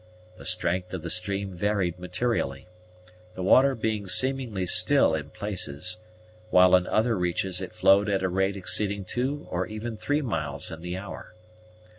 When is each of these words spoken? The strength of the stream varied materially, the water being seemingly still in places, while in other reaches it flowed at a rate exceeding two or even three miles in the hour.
The 0.37 0.47
strength 0.47 0.95
of 0.95 1.03
the 1.03 1.11
stream 1.11 1.53
varied 1.53 1.99
materially, 1.99 2.65
the 3.35 3.43
water 3.43 3.75
being 3.75 4.07
seemingly 4.07 4.65
still 4.65 5.13
in 5.13 5.29
places, 5.29 5.99
while 6.49 6.75
in 6.75 6.87
other 6.87 7.15
reaches 7.15 7.61
it 7.61 7.71
flowed 7.71 8.09
at 8.09 8.23
a 8.23 8.27
rate 8.27 8.55
exceeding 8.57 9.05
two 9.05 9.47
or 9.51 9.67
even 9.67 9.97
three 9.97 10.23
miles 10.23 10.71
in 10.71 10.81
the 10.81 10.97
hour. 10.97 11.35